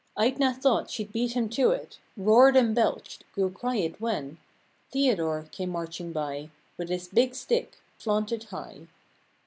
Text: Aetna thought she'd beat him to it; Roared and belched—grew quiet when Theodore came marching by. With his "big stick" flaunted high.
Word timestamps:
Aetna 0.17 0.55
thought 0.55 0.89
she'd 0.89 1.11
beat 1.13 1.33
him 1.33 1.47
to 1.49 1.69
it; 1.69 1.99
Roared 2.17 2.55
and 2.55 2.73
belched—grew 2.73 3.51
quiet 3.51 4.01
when 4.01 4.39
Theodore 4.89 5.47
came 5.51 5.69
marching 5.69 6.11
by. 6.11 6.49
With 6.75 6.89
his 6.89 7.07
"big 7.07 7.35
stick" 7.35 7.77
flaunted 7.99 8.45
high. 8.45 8.87